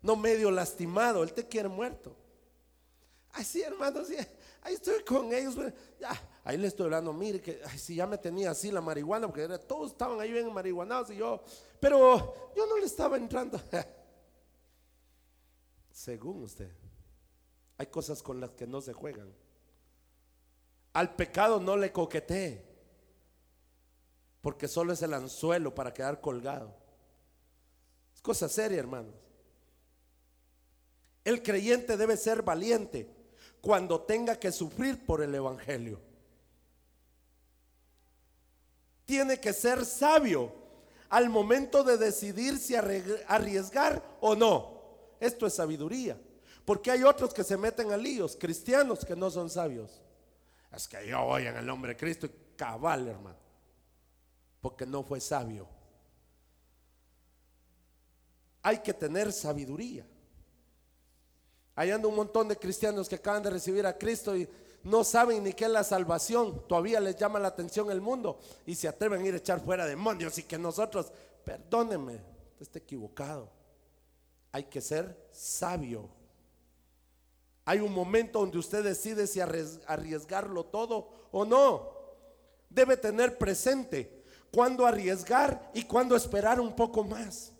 [0.02, 2.14] no medio lastimado, él te quiere muerto.
[3.32, 4.08] Así, hermanos,
[4.66, 5.56] ahí estoy con ellos.
[6.00, 9.46] Ya, ahí le estoy hablando, mire que si ya me tenía así la marihuana, porque
[9.60, 11.42] todos estaban ahí bien marihuanados y yo,
[11.80, 13.60] pero yo no le estaba entrando.
[15.92, 16.70] Según usted,
[17.78, 19.32] hay cosas con las que no se juegan.
[20.92, 22.64] Al pecado no le coquetee,
[24.40, 26.74] porque solo es el anzuelo para quedar colgado.
[28.14, 29.14] Es cosa seria, hermanos.
[31.24, 33.15] El creyente debe ser valiente
[33.66, 35.98] cuando tenga que sufrir por el Evangelio.
[39.04, 40.52] Tiene que ser sabio
[41.08, 45.16] al momento de decidir si arriesgar o no.
[45.18, 46.16] Esto es sabiduría.
[46.64, 50.00] Porque hay otros que se meten a líos, cristianos que no son sabios.
[50.72, 53.38] Es que yo voy en el nombre de Cristo y cabal, hermano.
[54.60, 55.66] Porque no fue sabio.
[58.62, 60.06] Hay que tener sabiduría.
[61.76, 64.48] Hay anda un montón de cristianos que acaban de recibir a Cristo y
[64.82, 66.66] no saben ni qué es la salvación.
[66.66, 69.84] Todavía les llama la atención el mundo y se atreven a ir a echar fuera
[69.84, 71.12] demonios y que nosotros,
[71.44, 72.18] perdóneme,
[72.58, 73.50] está equivocado.
[74.52, 76.08] Hay que ser sabio.
[77.66, 81.90] Hay un momento donde usted decide si arriesgarlo todo o no.
[82.70, 87.52] Debe tener presente cuándo arriesgar y cuándo esperar un poco más.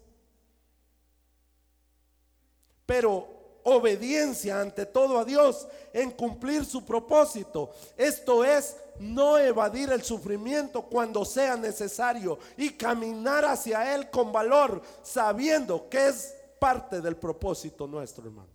[2.86, 3.35] Pero
[3.66, 7.70] obediencia ante todo a Dios en cumplir su propósito.
[7.96, 14.80] Esto es no evadir el sufrimiento cuando sea necesario y caminar hacia Él con valor,
[15.02, 18.48] sabiendo que es parte del propósito nuestro, hermano.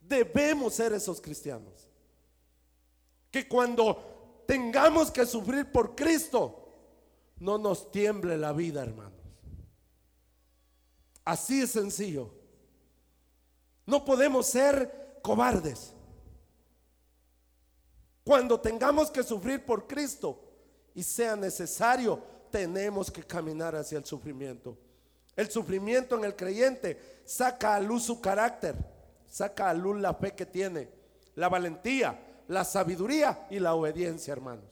[0.00, 1.86] Debemos ser esos cristianos.
[3.30, 6.72] Que cuando tengamos que sufrir por Cristo,
[7.38, 9.12] no nos tiemble la vida, hermanos.
[11.22, 12.37] Así es sencillo.
[13.88, 15.92] No podemos ser cobardes.
[18.22, 20.38] Cuando tengamos que sufrir por Cristo
[20.94, 24.78] y sea necesario, tenemos que caminar hacia el sufrimiento.
[25.34, 28.76] El sufrimiento en el creyente saca a luz su carácter
[29.28, 30.88] saca a luz la fe que tiene,
[31.34, 34.64] la valentía, la sabiduría y la obediencia, hermanos.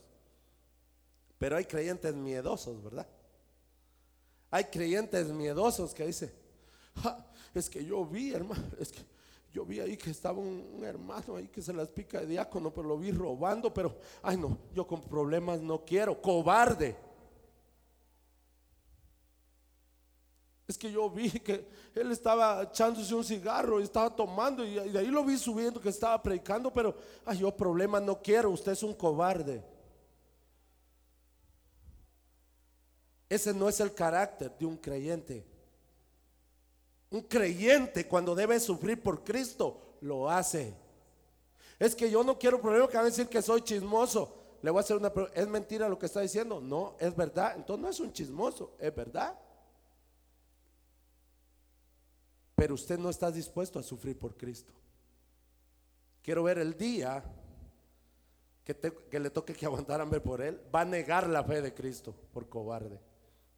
[1.37, 3.07] Pero hay creyentes miedosos, ¿verdad?
[4.49, 6.03] Hay creyentes miedosos que
[7.53, 9.05] es que yo vi, hermano, es que
[9.53, 12.87] yo vi ahí que estaba un, hermano ahí que se las pica de diácono, pero
[12.87, 16.95] lo vi robando, pero, ay no, yo con problemas no quiero, cobarde.
[20.67, 24.99] Es que yo vi que él estaba echándose un cigarro y estaba tomando y de
[24.99, 28.83] ahí lo vi subiendo que estaba predicando, pero ay, yo problemas no quiero, usted es
[28.83, 29.63] un cobarde.
[33.29, 35.56] Ese no es el carácter de un creyente.
[37.09, 40.73] Un creyente cuando debe sufrir por Cristo lo hace.
[41.79, 44.35] Es que yo no quiero problemas que van a decir que soy chismoso.
[44.61, 46.59] Le voy a hacer una ¿Es mentira lo que está diciendo?
[46.59, 47.53] No, es verdad.
[47.55, 49.37] Entonces no es un chismoso, es verdad.
[52.57, 54.73] pero usted no está dispuesto a sufrir por Cristo.
[56.23, 57.23] Quiero ver el día
[58.63, 62.15] que, le toque que aguantar hambre por Él, va a negar la fe de Cristo
[62.33, 62.99] por cobarde.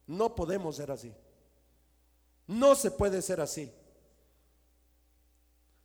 [0.06, 1.14] No podemos ser así.
[2.50, 3.72] No se puede ser así.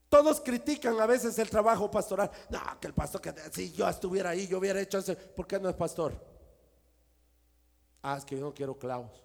[0.09, 2.31] Todos critican a veces el trabajo pastoral.
[2.49, 5.15] No, que el pastor, que si yo estuviera ahí, yo hubiera hecho eso.
[5.35, 6.19] ¿Por qué no es pastor?
[8.01, 9.23] Ah, es que yo no quiero clavos.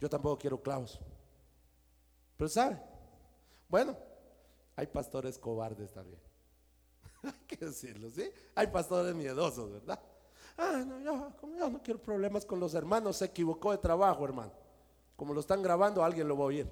[0.00, 0.98] Yo tampoco quiero clavos.
[2.38, 2.80] Pero sabe,
[3.68, 3.94] bueno,
[4.76, 6.22] hay pastores cobardes también.
[7.22, 8.30] hay que decirlo, ¿sí?
[8.54, 10.00] Hay pastores miedosos, ¿verdad?
[10.56, 14.67] Ah, no, yo, yo no quiero problemas con los hermanos, se equivocó de trabajo, hermano.
[15.18, 16.70] Como lo están grabando, alguien lo va a oír.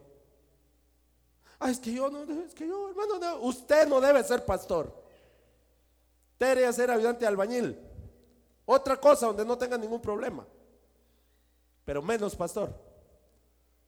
[1.58, 4.86] Ah, es que yo no, es que yo, hermano, no, usted no debe ser pastor.
[6.34, 7.76] Usted debería ser ayudante albañil.
[8.64, 10.46] Otra cosa donde no tenga ningún problema.
[11.84, 12.72] Pero menos pastor.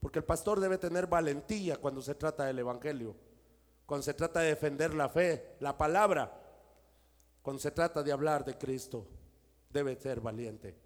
[0.01, 3.15] Porque el pastor debe tener valentía cuando se trata del Evangelio,
[3.87, 6.37] cuando se trata de defender la fe, la palabra,
[7.43, 9.07] cuando se trata de hablar de Cristo,
[9.71, 10.77] debe ser valiente.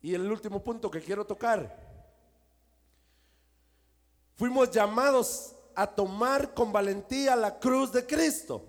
[0.00, 1.91] Y el último punto que quiero tocar,
[4.42, 8.64] fuimos llamados a tomar con valentía la cruz de Cristo.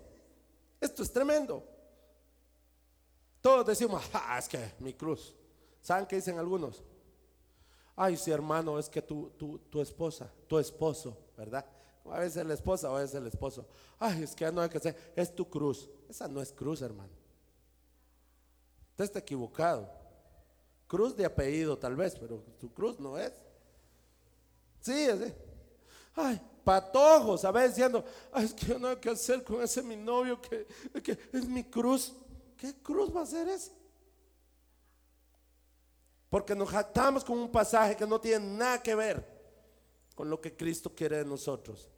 [0.80, 1.64] Esto es tremendo.
[3.40, 5.34] Todos decimos, ah, es que mi cruz.
[5.82, 6.80] ¿Saben qué dicen algunos?
[7.96, 11.66] Ay, sí, hermano, es que tu, tu, tu esposa, tu esposo, ¿verdad?
[12.08, 13.66] A veces la esposa a veces el esposo.
[13.98, 15.90] Ay, es que no hay que ser, es tu cruz.
[16.08, 17.10] Esa no es cruz, hermano.
[18.90, 19.90] Usted está equivocado.
[20.86, 23.32] Cruz de apellido tal vez, pero tu cruz no es.
[24.80, 25.34] Sí, así.
[26.14, 29.82] Ay, patojos, a veces diciendo, ay, es que yo no hay que hacer con ese
[29.82, 30.66] mi novio que,
[31.02, 32.12] que es mi cruz.
[32.56, 33.72] ¿Qué cruz va a ser esa?
[36.30, 39.34] Porque nos jactamos con un pasaje que no tiene nada que ver
[40.14, 41.88] con lo que Cristo quiere de nosotros.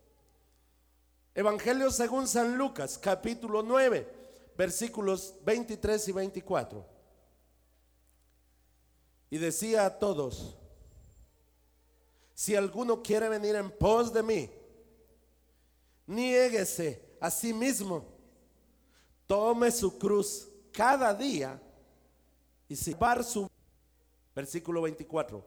[1.34, 4.08] Evangelio según San Lucas, capítulo 9,
[4.56, 6.86] versículos 23 y 24.
[9.30, 10.56] Y decía a todos,
[12.36, 14.50] si alguno quiere venir en pos de mí,
[16.06, 18.04] niéguese a sí mismo,
[19.26, 21.58] tome su cruz cada día
[22.68, 23.48] y salvar su
[24.34, 25.42] versículo 24.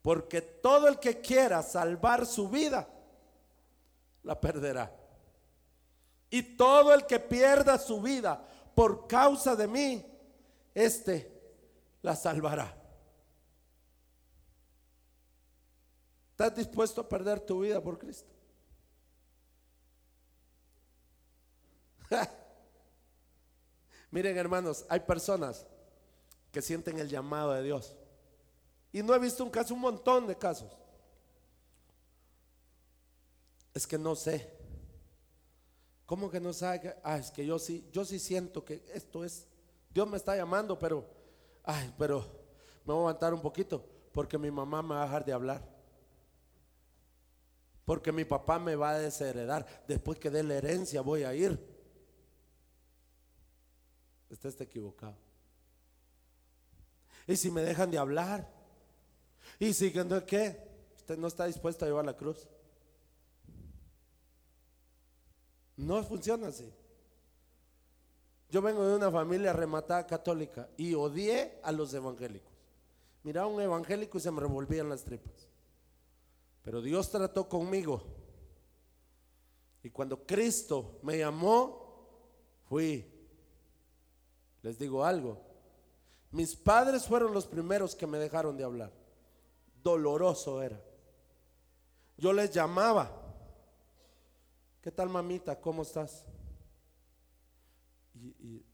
[0.00, 2.88] Porque todo el que quiera salvar su vida
[4.22, 4.90] la perderá.
[6.30, 8.42] Y todo el que pierda su vida
[8.74, 10.06] por causa de mí,
[10.74, 11.30] este
[12.00, 12.81] la salvará.
[16.42, 18.28] ¿Estás dispuesto a perder tu vida por Cristo?
[24.10, 25.64] Miren hermanos, hay personas
[26.50, 27.94] que sienten el llamado de Dios.
[28.90, 30.76] Y no he visto un caso, un montón de casos
[33.72, 34.52] es que no sé.
[36.06, 36.96] ¿Cómo que no sabe?
[37.04, 39.46] ah, es que yo sí, yo sí siento que esto es,
[39.90, 41.08] Dios me está llamando, pero,
[41.62, 42.18] ay, pero
[42.84, 45.71] me voy a aguantar un poquito, porque mi mamá me va a dejar de hablar.
[47.92, 49.66] Porque mi papá me va a desheredar.
[49.86, 51.62] Después que dé la herencia voy a ir.
[54.30, 55.14] Usted está equivocado.
[57.26, 58.50] Y si me dejan de hablar.
[59.58, 60.58] Y si qué,
[60.96, 62.48] usted no está dispuesto a llevar la cruz.
[65.76, 66.72] No funciona así.
[68.48, 72.54] Yo vengo de una familia rematada católica y odié a los evangélicos.
[73.22, 75.51] Miraba un evangélico y se me revolvían las tripas.
[76.62, 78.02] Pero Dios trató conmigo.
[79.82, 82.08] Y cuando Cristo me llamó,
[82.68, 83.04] fui.
[84.62, 85.40] Les digo algo.
[86.30, 88.92] Mis padres fueron los primeros que me dejaron de hablar.
[89.82, 90.80] Doloroso era.
[92.16, 93.22] Yo les llamaba
[94.82, 95.60] ¿Qué tal mamita?
[95.60, 96.24] ¿Cómo estás?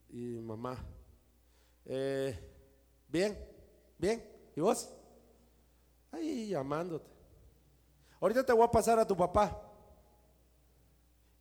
[0.09, 0.83] Y, mamá,
[1.85, 2.37] eh,
[3.07, 3.37] bien,
[3.95, 4.23] bien.
[4.55, 4.89] ¿Y vos?
[6.11, 7.18] Ahí llamándote.
[8.19, 9.61] Ahorita te voy a pasar a tu papá.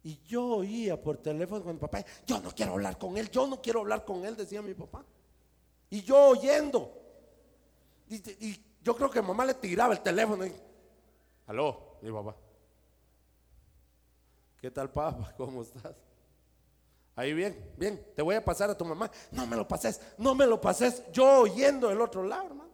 [0.02, 3.46] Y yo oía por teléfono con mi papá, yo no quiero hablar con él, yo
[3.46, 5.04] no quiero hablar con él, decía mi papá.
[5.90, 6.94] Y yo oyendo.
[8.08, 10.44] Y, yo creo que mamá le tiraba el teléfono.
[11.46, 12.36] Aló, mi papá.
[14.60, 15.34] ¿Qué tal, papá?
[15.36, 15.94] ¿Cómo estás?
[17.16, 19.10] Ahí bien, bien, te voy a pasar a tu mamá.
[19.32, 21.02] No me lo pases, no me lo pases.
[21.12, 22.67] Yo oyendo del otro lado, hermano.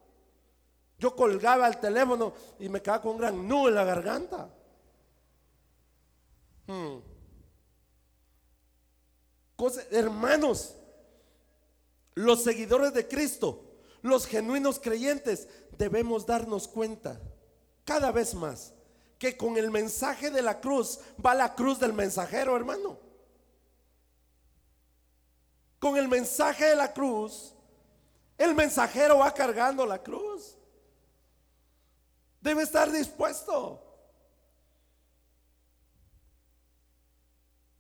[0.99, 4.51] Yo colgaba el teléfono y me quedaba con un gran nudo en la garganta.
[6.67, 6.99] Hmm.
[9.91, 10.75] hermanos,
[12.15, 13.65] los seguidores de Cristo,
[14.03, 17.21] los genuinos creyentes, debemos darnos cuenta
[17.85, 18.73] cada vez más
[19.19, 22.99] que con el mensaje de la cruz va la cruz del mensajero, hermano.
[25.79, 27.55] Con el mensaje de la cruz,
[28.39, 30.54] el mensajero va cargando la cruz.
[32.45, 33.83] Debe estar dispuesto.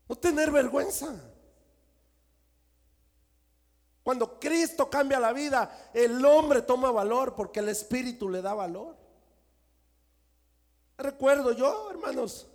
[0.08, 1.14] No tener vergüenza.
[4.02, 8.96] Cuando Cristo cambia la vida, el hombre toma valor porque el Espíritu le da valor.
[10.96, 12.46] Recuerdo yo, hermanos,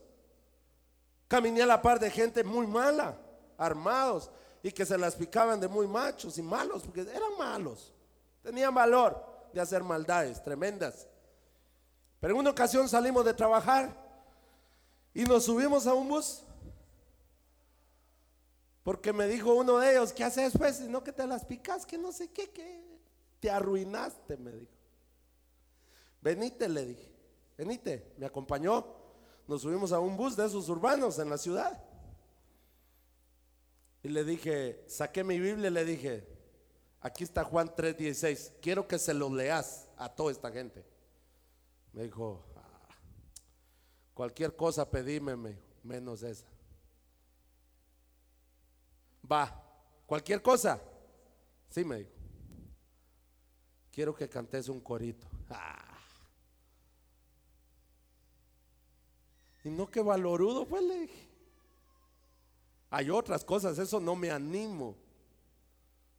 [1.27, 3.19] caminé a la par de gente muy mala,
[3.55, 4.31] armados,
[4.63, 7.93] y que se las picaban de muy machos y malos, porque eran malos.
[8.41, 11.07] Tenían valor de hacer maldades tremendas.
[12.19, 13.95] Pero en una ocasión salimos de trabajar
[15.13, 16.43] y nos subimos a un bus.
[18.83, 20.81] Porque me dijo uno de ellos, ¿qué haces pues?
[20.81, 22.99] No que te las picas, que no sé qué, que
[23.39, 24.71] te arruinaste, me dijo.
[26.21, 27.11] Venite, le dije.
[27.57, 28.85] Venite, me acompañó.
[29.47, 31.81] Nos subimos a un bus de esos urbanos en la ciudad.
[34.03, 36.27] Y le dije, saqué mi Biblia y le dije,
[37.01, 40.85] aquí está Juan 3:16, quiero que se lo leas a toda esta gente.
[41.93, 42.95] Me dijo, ah,
[44.13, 46.47] cualquier cosa pedime, menos esa.
[49.29, 49.63] Va,
[50.05, 50.81] cualquier cosa.
[51.69, 52.11] Sí, me dijo.
[53.91, 55.27] quiero que cantes un corito.
[55.51, 55.85] Ah.
[59.63, 61.27] Y no que valorudo, pues le dije.
[62.91, 64.95] Hay otras cosas, eso no me animo.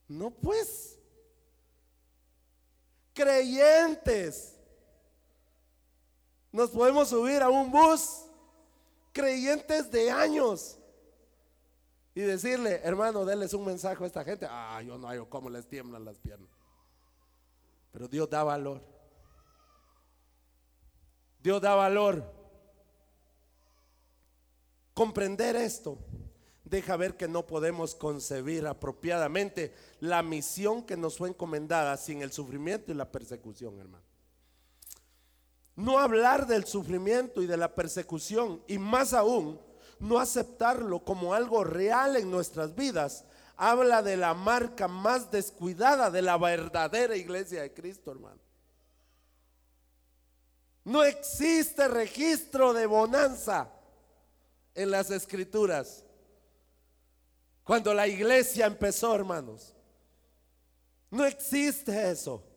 [0.06, 0.98] No, pues.
[3.14, 4.59] Creyentes.
[6.52, 8.26] Nos podemos subir a un bus.
[9.12, 10.78] Creyentes de años.
[12.14, 14.46] Y decirle, hermano, denles un mensaje a esta gente.
[14.48, 16.50] Ah, yo no hay cómo les tiemblan las piernas.
[17.92, 18.80] Pero Dios da valor.
[21.42, 22.24] Dios da valor.
[24.94, 25.98] Comprender esto
[26.64, 32.32] deja ver que no podemos concebir apropiadamente la misión que nos fue encomendada sin el
[32.32, 34.09] sufrimiento y la persecución, hermano.
[35.80, 39.58] No hablar del sufrimiento y de la persecución y más aún
[39.98, 43.24] no aceptarlo como algo real en nuestras vidas,
[43.56, 48.38] habla de la marca más descuidada de la verdadera iglesia de Cristo, hermano.
[50.84, 53.70] No existe registro de bonanza
[54.74, 56.04] en las escrituras.
[57.64, 59.74] Cuando la iglesia empezó, hermanos,
[61.10, 62.49] no existe eso.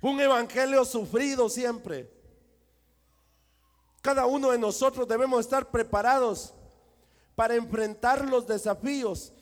[0.00, 2.10] Un evangelio sufrido siempre.
[4.00, 6.54] Cada uno de nosotros debemos estar preparados
[7.34, 9.32] para enfrentar los desafíos,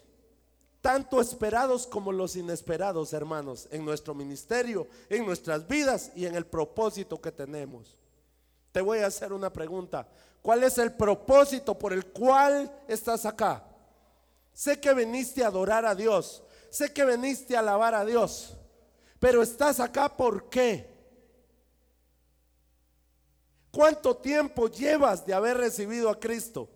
[0.81, 6.47] tanto esperados como los inesperados, hermanos, en nuestro ministerio, en nuestras vidas y en el
[6.47, 7.97] propósito que tenemos.
[8.73, 10.09] Te voy a hacer una pregunta.
[10.43, 13.65] ¿Cuál es el propósito por el cual estás acá?
[14.53, 16.43] Sé que viniste a adorar a Dios.
[16.71, 18.57] Sé que viniste a alabar a Dios.
[19.19, 20.97] Pero estás acá ¿por qué?
[23.71, 26.69] ¿Cuánto tiempo llevas de haber recibido a Cristo?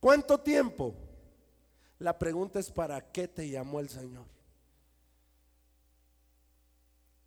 [0.00, 0.94] ¿Cuánto tiempo?
[1.98, 4.26] La pregunta es ¿para qué te llamó el Señor?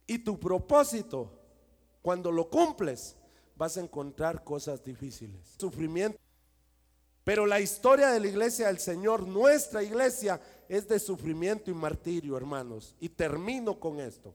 [0.06, 1.32] Y tu propósito,
[2.02, 3.16] cuando lo cumples,
[3.56, 6.18] vas a encontrar cosas difíciles, sufrimiento.
[7.24, 12.38] Pero la historia de la iglesia del Señor, nuestra iglesia, es de sufrimiento y martirio,
[12.38, 12.96] hermanos.
[13.02, 14.34] Y termino con esto.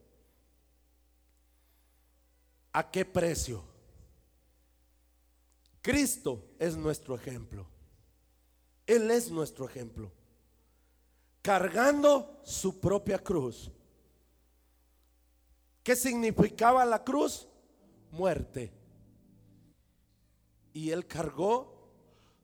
[2.72, 3.64] ¿A qué precio?
[5.80, 7.66] Cristo es nuestro ejemplo.
[8.87, 10.12] Él es nuestro ejemplo.
[11.41, 13.70] Cargando su propia cruz.
[15.82, 17.49] ¿Qué significaba la cruz?
[18.11, 18.85] Muerte
[20.74, 21.72] y él cargó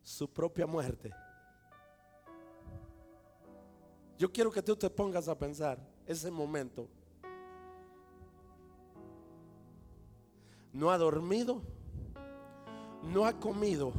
[0.02, 1.10] su propia muerte.
[4.20, 6.86] Yo quiero que tú te pongas a pensar ese momento.
[10.74, 11.62] No ha dormido,
[13.02, 13.94] no ha comido,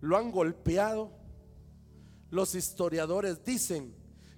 [0.00, 1.10] lo han golpeado.
[2.30, 3.92] Los historiadores dicen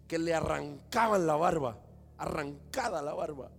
[0.09, 1.79] que le arrancaban la barba,
[2.17, 3.51] arrancada la barba.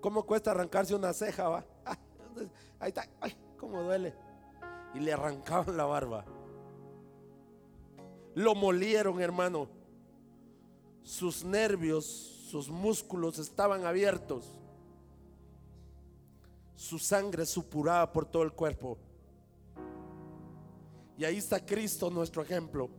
[0.00, 1.48] ¿Cómo cuesta arrancarse una ceja?
[1.48, 1.66] Va?
[2.78, 4.14] Ahí está, ay, cómo duele.
[4.94, 6.24] Y le arrancaban la barba.
[8.34, 9.68] Lo molieron, hermano.
[11.02, 12.04] Sus nervios,
[12.50, 14.58] sus músculos estaban abiertos.
[16.76, 18.98] Su sangre supuraba por todo el cuerpo.
[21.16, 22.90] Y ahí está Cristo, nuestro ejemplo.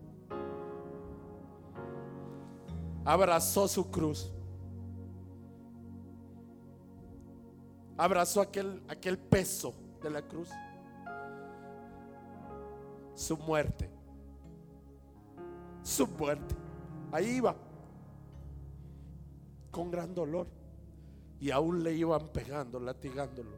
[3.05, 4.31] Abrazó su cruz.
[7.97, 10.49] abrazó aquel, aquel peso de la cruz.
[13.15, 13.89] Su muerte.
[15.83, 16.55] Su muerte.
[17.11, 17.55] Ahí iba.
[19.71, 20.47] Con gran dolor.
[21.39, 23.57] Y aún le iban pegando, latigándolo.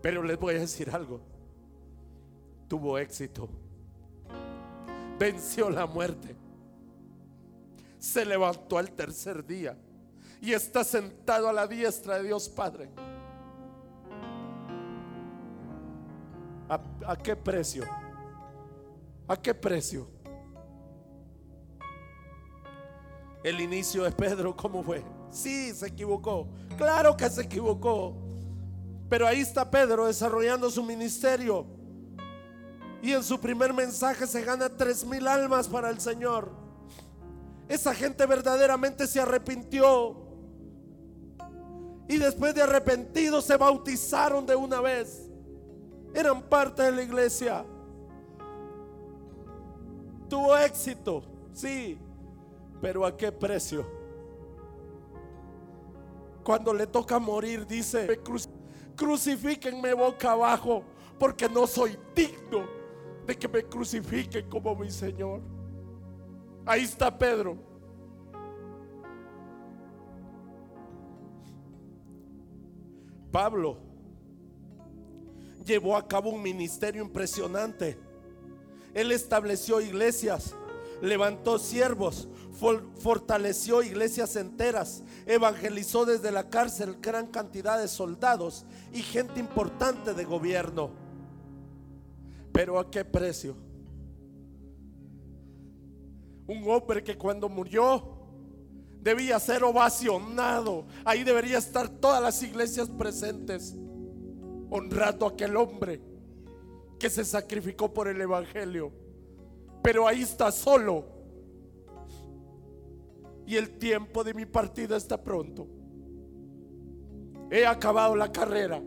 [0.00, 1.20] Pero les voy a decir algo.
[2.68, 3.48] Tuvo éxito.
[5.18, 6.36] Venció la muerte.
[7.98, 9.76] Se levantó al tercer día
[10.40, 12.90] y está sentado a la diestra de Dios Padre.
[16.68, 17.84] ¿A, qué precio?
[19.28, 20.08] ¿A qué precio?
[23.42, 25.04] El inicio de Pedro, ¿cómo fue?
[25.30, 26.48] Sí, se equivocó.
[26.78, 28.14] Claro que se equivocó.
[29.10, 31.66] Pero ahí está Pedro desarrollando su ministerio.
[33.02, 36.50] Y en su primer mensaje se gana tres mil almas para el Señor.
[37.68, 40.16] Esa gente verdaderamente se arrepintió.
[42.08, 45.23] Y después de arrepentidos se bautizaron de una vez.
[46.14, 47.64] Eran parte de la iglesia.
[50.28, 51.98] Tuvo éxito, sí,
[52.80, 53.84] pero ¿a qué precio?
[56.44, 58.20] Cuando le toca morir dice,
[58.94, 60.84] crucifíquenme boca abajo
[61.18, 62.64] porque no soy digno
[63.26, 65.40] de que me crucifiquen como mi Señor.
[66.64, 67.56] Ahí está Pedro.
[73.32, 73.83] Pablo
[75.64, 77.98] llevó a cabo un ministerio impresionante.
[78.92, 80.54] Él estableció iglesias,
[81.02, 82.28] levantó siervos,
[82.98, 90.24] fortaleció iglesias enteras, evangelizó desde la cárcel gran cantidad de soldados y gente importante de
[90.24, 90.90] gobierno.
[92.52, 93.56] Pero ¿a qué precio?
[96.46, 98.14] Un hombre que cuando murió
[99.04, 100.86] debía ser ovacionado.
[101.04, 103.76] Ahí debería estar todas las iglesias presentes,
[104.74, 106.00] honrando aquel hombre
[106.98, 108.90] que se sacrificó por el Evangelio.
[109.80, 111.04] Pero ahí está solo.
[113.46, 115.68] Y el tiempo de mi partida está pronto.
[117.52, 118.82] He acabado la carrera.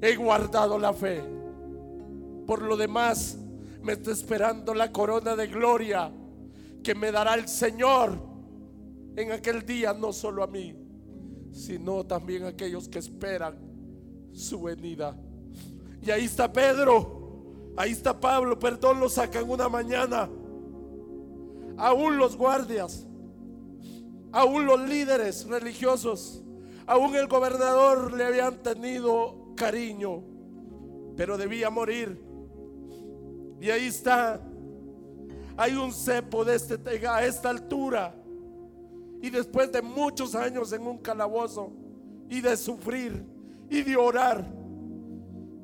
[0.00, 1.22] He guardado la fe.
[2.44, 3.38] Por lo demás,
[3.82, 6.10] me está esperando la corona de gloria
[6.82, 8.18] que me dará el Señor
[9.14, 10.74] en aquel día, no solo a mí,
[11.52, 13.67] sino también a aquellos que esperan
[14.32, 15.16] su venida.
[16.02, 20.28] Y ahí está Pedro, ahí está Pablo, perdón, lo sacan una mañana.
[21.76, 23.06] Aún los guardias,
[24.32, 26.42] aún los líderes religiosos,
[26.86, 30.22] aún el gobernador le habían tenido cariño,
[31.16, 32.20] pero debía morir.
[33.60, 34.40] Y ahí está,
[35.56, 38.14] hay un cepo de este, a esta altura.
[39.20, 41.72] Y después de muchos años en un calabozo
[42.30, 43.24] y de sufrir
[43.70, 44.44] y de orar,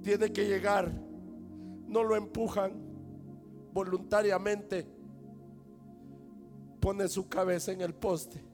[0.03, 0.93] tiene que llegar.
[1.87, 2.73] No lo empujan
[3.73, 4.87] voluntariamente.
[6.81, 8.45] Pone su cabeza en el poste.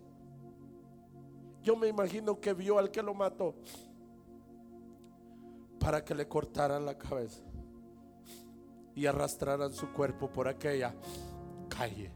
[1.63, 3.55] Yo me imagino que vio al que lo mató
[5.79, 7.43] para que le cortaran la cabeza
[8.95, 10.95] y arrastraran su cuerpo por aquella
[11.69, 12.13] calle.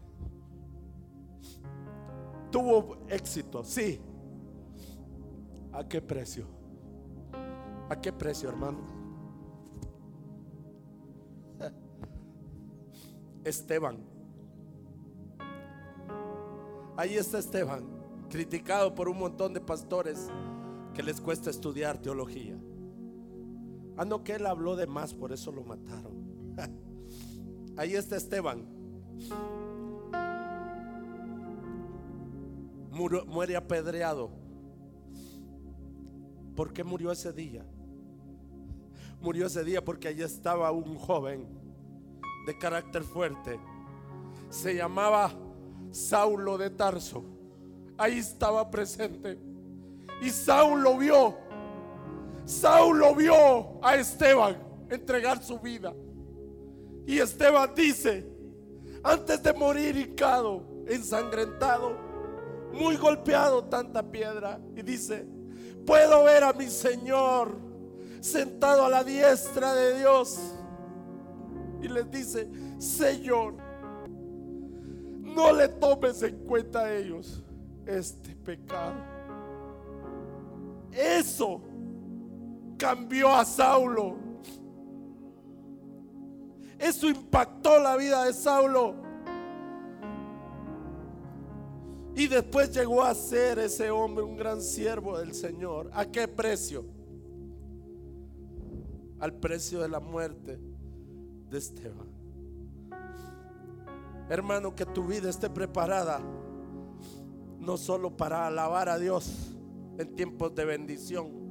[2.50, 4.00] Tuvo éxito, sí.
[5.72, 6.46] ¿A qué precio?
[7.88, 8.78] ¿A qué precio, hermano?
[13.44, 13.98] Esteban.
[16.96, 17.84] Ahí está Esteban,
[18.30, 20.28] criticado por un montón de pastores
[20.94, 22.56] que les cuesta estudiar teología.
[23.96, 26.54] Ah, no, que él habló de más, por eso lo mataron.
[27.76, 28.66] Ahí está Esteban.
[32.90, 34.30] muere apedreado.
[36.54, 37.66] ¿Por qué murió ese día?
[39.24, 41.48] Murió ese día porque allí estaba un joven
[42.46, 43.58] de carácter fuerte.
[44.50, 45.32] Se llamaba
[45.90, 47.24] Saulo de Tarso.
[47.96, 49.38] Ahí estaba presente.
[50.20, 51.38] Y Saulo vio.
[52.44, 54.58] Saulo vio a Esteban
[54.90, 55.94] entregar su vida.
[57.06, 58.28] Y Esteban dice,
[59.02, 61.96] antes de morir hincado, ensangrentado,
[62.74, 65.26] muy golpeado tanta piedra, y dice,
[65.86, 67.56] puedo ver a mi Señor
[68.24, 70.38] sentado a la diestra de Dios.
[71.82, 72.48] Y les dice,
[72.78, 73.54] Señor,
[75.20, 77.42] no le tomes en cuenta a ellos
[77.86, 78.94] este pecado.
[80.92, 81.60] Eso
[82.78, 84.24] cambió a Saulo
[86.84, 88.94] eso impactó la vida de Saulo.
[92.14, 95.90] Y después llegó a ser ese hombre un gran siervo del Señor.
[95.94, 96.84] ¿A qué precio?
[99.20, 100.58] Al precio de la muerte
[101.50, 102.08] de Esteban.
[104.28, 106.20] Hermano, que tu vida esté preparada
[107.58, 109.54] no solo para alabar a Dios
[109.98, 111.44] en tiempos de bendición,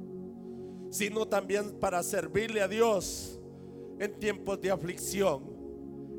[0.90, 3.40] sino también para servirle a Dios
[3.98, 5.42] en tiempos de aflicción,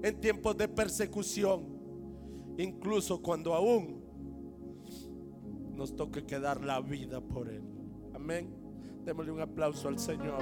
[0.04, 1.66] en tiempos de persecución,
[2.58, 4.04] incluso cuando aún
[5.74, 7.64] nos toque quedar la vida por Él.
[8.14, 8.50] Amén.
[9.04, 10.42] Démosle un aplauso al Señor.